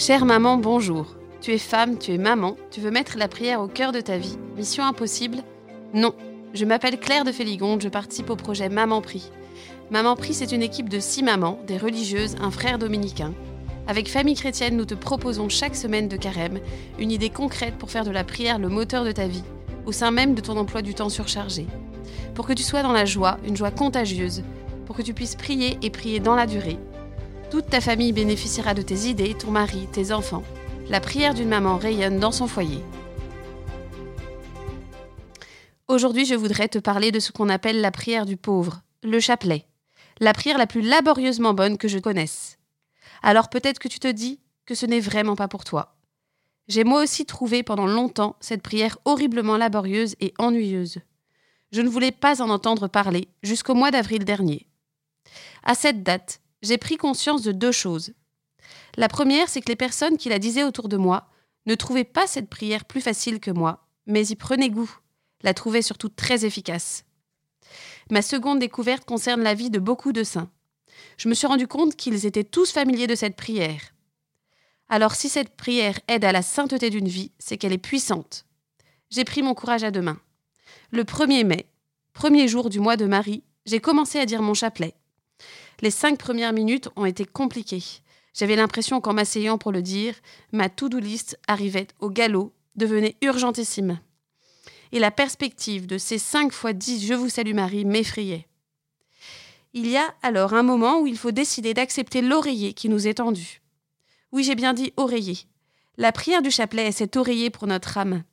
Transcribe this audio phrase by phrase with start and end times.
[0.00, 1.14] Chère maman, bonjour.
[1.42, 4.16] Tu es femme, tu es maman, tu veux mettre la prière au cœur de ta
[4.16, 4.38] vie.
[4.56, 5.42] Mission impossible?
[5.92, 6.14] Non.
[6.54, 9.30] Je m'appelle Claire de Féligonde, je participe au projet Maman Prie.
[9.90, 13.34] Maman Prie, c'est une équipe de six mamans, des religieuses, un frère dominicain.
[13.86, 16.60] Avec Famille Chrétienne, nous te proposons chaque semaine de carême
[16.98, 19.44] une idée concrète pour faire de la prière le moteur de ta vie,
[19.84, 21.66] au sein même de ton emploi du temps surchargé.
[22.34, 24.44] Pour que tu sois dans la joie, une joie contagieuse,
[24.86, 26.78] pour que tu puisses prier et prier dans la durée.
[27.50, 30.44] Toute ta famille bénéficiera de tes idées, ton mari, tes enfants.
[30.88, 32.80] La prière d'une maman rayonne dans son foyer.
[35.88, 39.66] Aujourd'hui, je voudrais te parler de ce qu'on appelle la prière du pauvre, le chapelet,
[40.20, 42.56] la prière la plus laborieusement bonne que je connaisse.
[43.20, 45.96] Alors peut-être que tu te dis que ce n'est vraiment pas pour toi.
[46.68, 51.00] J'ai moi aussi trouvé pendant longtemps cette prière horriblement laborieuse et ennuyeuse.
[51.72, 54.68] Je ne voulais pas en entendre parler jusqu'au mois d'avril dernier.
[55.64, 58.12] À cette date, j'ai pris conscience de deux choses.
[58.96, 61.28] La première, c'est que les personnes qui la disaient autour de moi
[61.66, 64.90] ne trouvaient pas cette prière plus facile que moi, mais y prenaient goût,
[65.42, 67.04] la trouvaient surtout très efficace.
[68.10, 70.50] Ma seconde découverte concerne la vie de beaucoup de saints.
[71.16, 73.80] Je me suis rendu compte qu'ils étaient tous familiers de cette prière.
[74.88, 78.44] Alors si cette prière aide à la sainteté d'une vie, c'est qu'elle est puissante.
[79.10, 80.20] J'ai pris mon courage à deux mains.
[80.90, 81.68] Le 1er mai,
[82.12, 84.94] premier jour du mois de Marie, j'ai commencé à dire mon chapelet.
[85.82, 87.82] Les cinq premières minutes ont été compliquées.
[88.34, 90.14] J'avais l'impression qu'en m'asseyant pour le dire,
[90.52, 93.98] ma to-do list arrivait au galop, devenait urgentissime.
[94.92, 98.46] Et la perspective de ces cinq fois dix Je vous salue Marie m'effrayait.
[99.72, 103.14] Il y a alors un moment où il faut décider d'accepter l'oreiller qui nous est
[103.14, 103.62] tendu.
[104.32, 105.38] Oui, j'ai bien dit oreiller.
[105.96, 108.24] La prière du chapelet est cet oreiller pour notre âme.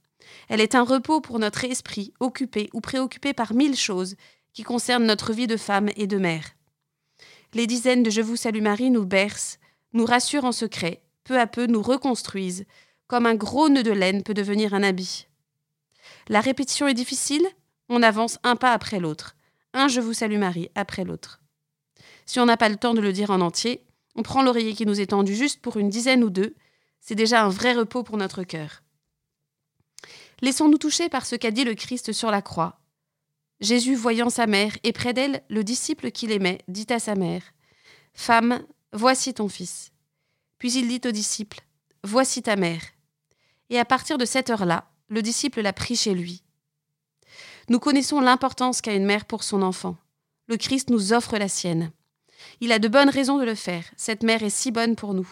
[0.49, 4.15] Elle est un repos pour notre esprit, occupé ou préoccupé par mille choses
[4.53, 6.56] qui concernent notre vie de femme et de mère.
[7.53, 9.57] Les dizaines de Je vous salue Marie nous bercent,
[9.93, 12.65] nous rassurent en secret, peu à peu nous reconstruisent,
[13.07, 15.27] comme un gros nœud de laine peut devenir un habit.
[16.27, 17.47] La répétition est difficile,
[17.89, 19.35] on avance un pas après l'autre,
[19.73, 21.39] un Je vous salue Marie après l'autre.
[22.25, 23.85] Si on n'a pas le temps de le dire en entier,
[24.15, 26.53] on prend l'oreiller qui nous est tendu juste pour une dizaine ou deux,
[26.99, 28.83] c'est déjà un vrai repos pour notre cœur.
[30.41, 32.79] Laissons-nous toucher par ce qu'a dit le Christ sur la croix,
[33.59, 37.41] Jésus, voyant sa mère, et près d'elle le disciple qu'il aimait, dit à sa mère
[38.13, 38.63] Femme,
[38.93, 39.91] voici ton fils.
[40.59, 41.61] Puis il dit au disciple
[42.03, 42.81] Voici ta mère.
[43.69, 46.43] Et à partir de cette heure-là, le disciple l'a pris chez lui.
[47.69, 49.97] Nous connaissons l'importance qu'a une mère pour son enfant.
[50.47, 51.91] Le Christ nous offre la sienne.
[52.61, 53.83] Il a de bonnes raisons de le faire.
[53.97, 55.29] Cette mère est si bonne pour nous.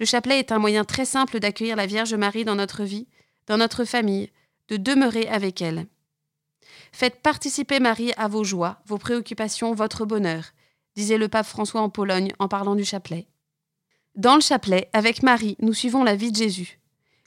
[0.00, 3.06] Le chapelet est un moyen très simple d'accueillir la Vierge Marie dans notre vie,
[3.46, 4.30] dans notre famille,
[4.68, 5.86] de demeurer avec elle.
[6.98, 10.44] Faites participer Marie à vos joies, vos préoccupations, votre bonheur,
[10.94, 13.28] disait le pape François en Pologne en parlant du chapelet.
[14.14, 16.80] Dans le chapelet, avec Marie, nous suivons la vie de Jésus.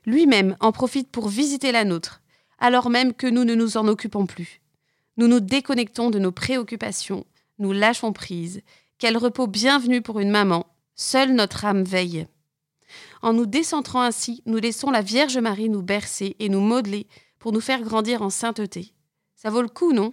[0.08, 2.24] Lui-même en profite pour visiter la nôtre,
[2.58, 4.60] alors même que nous ne nous en occupons plus.
[5.18, 7.28] Nous nous déconnectons de nos préoccupations,
[7.60, 8.64] nous lâchons prise.
[8.98, 10.66] Quel repos bienvenu pour une maman,
[10.96, 12.26] seule notre âme veille.
[13.22, 17.06] En nous décentrant ainsi, nous laissons la Vierge Marie nous bercer et nous modeler
[17.38, 18.96] pour nous faire grandir en sainteté.
[19.42, 20.12] Ça vaut le coup, non?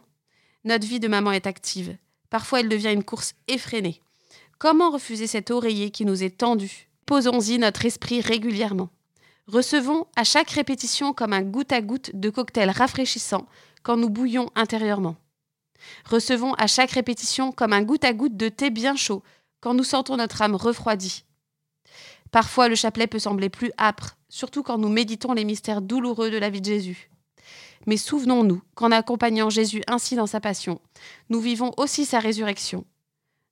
[0.63, 1.97] Notre vie de maman est active.
[2.31, 4.01] Parfois, elle devient une course effrénée.
[4.59, 6.89] Comment refuser cet oreiller qui nous est tendu?
[7.07, 8.89] Posons-y notre esprit régulièrement.
[9.49, 13.47] Recevons à chaque répétition comme un goutte à goutte de cocktail rafraîchissant
[13.83, 15.17] quand nous bouillons intérieurement.
[16.05, 19.25] Recevons à chaque répétition comme un goutte à goutte de thé bien chaud
[19.61, 21.25] quand nous sentons notre âme refroidie.
[22.31, 26.39] Parfois, le chapelet peut sembler plus âpre, surtout quand nous méditons les mystères douloureux de
[26.39, 27.11] la vie de Jésus.
[27.87, 30.81] Mais souvenons-nous qu'en accompagnant Jésus ainsi dans sa passion,
[31.29, 32.85] nous vivons aussi sa résurrection.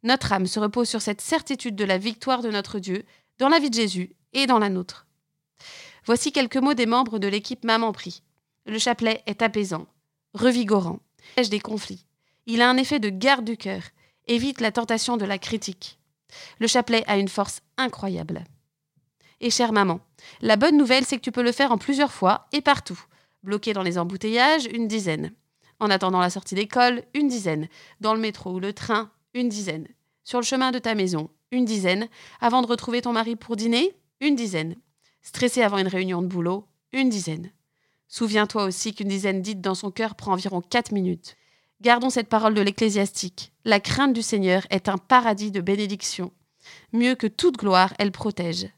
[0.03, 3.05] Notre âme se repose sur cette certitude de la victoire de notre Dieu
[3.39, 5.07] dans la vie de Jésus et dans la nôtre.
[6.05, 8.23] Voici quelques mots des membres de l'équipe Maman Prie.
[8.67, 9.87] Le chapelet est apaisant,
[10.35, 11.01] revigorant,
[11.49, 12.05] des conflits.
[12.47, 13.83] Il a un effet de garde du cœur,
[14.27, 15.99] évite la tentation de la critique.
[16.59, 18.45] Le chapelet a une force incroyable.
[19.41, 20.01] Et chère maman,
[20.41, 23.03] la bonne nouvelle, c'est que tu peux le faire en plusieurs fois et partout.
[23.45, 25.31] Bloqué dans les embouteillages, une dizaine.
[25.79, 27.69] En attendant la sortie d'école, une dizaine.
[28.01, 29.87] Dans le métro ou le train, une dizaine.
[30.25, 32.09] Sur le chemin de ta maison, une dizaine.
[32.41, 34.77] Avant de retrouver ton mari pour dîner, une dizaine.
[35.21, 37.51] Stressé avant une réunion de boulot, une dizaine.
[38.09, 41.37] Souviens-toi aussi qu'une dizaine dite dans son cœur prend environ quatre minutes.
[41.83, 43.53] Gardons cette parole de l'ecclésiastique.
[43.67, 46.33] La crainte du Seigneur est un paradis de bénédiction.
[46.95, 48.69] Mieux que toute gloire, elle protège.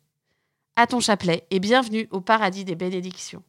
[0.74, 3.44] À ton chapelet et bienvenue au paradis des bénédictions.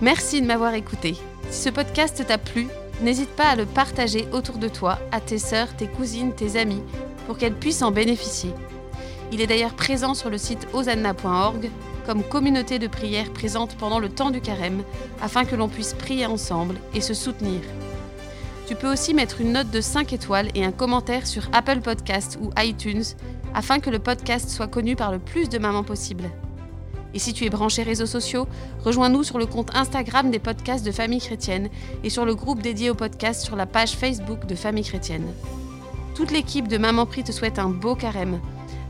[0.00, 1.16] Merci de m'avoir écouté.
[1.50, 2.68] Si ce podcast t'a plu,
[3.02, 6.82] n'hésite pas à le partager autour de toi, à tes sœurs, tes cousines, tes amis,
[7.26, 8.54] pour qu'elles puissent en bénéficier.
[9.32, 11.70] Il est d'ailleurs présent sur le site osanna.org
[12.06, 14.82] comme communauté de prière présente pendant le temps du carême
[15.20, 17.60] afin que l'on puisse prier ensemble et se soutenir.
[18.68, 22.38] Tu peux aussi mettre une note de 5 étoiles et un commentaire sur Apple Podcast
[22.40, 23.04] ou iTunes
[23.52, 26.30] afin que le podcast soit connu par le plus de mamans possible.
[27.14, 28.46] Et si tu es branché réseaux sociaux,
[28.84, 31.68] rejoins-nous sur le compte Instagram des podcasts de Famille Chrétienne
[32.04, 35.26] et sur le groupe dédié au podcast sur la page Facebook de Famille Chrétienne.
[36.14, 38.40] Toute l'équipe de Maman Prie te souhaite un beau carême,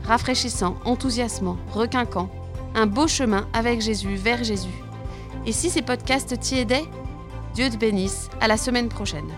[0.03, 2.29] rafraîchissant, enthousiasmant, requinquant,
[2.75, 4.67] un beau chemin avec Jésus vers Jésus.
[5.45, 6.85] Et si ces podcasts t'y aidaient,
[7.53, 9.29] Dieu te bénisse, à la semaine prochaine.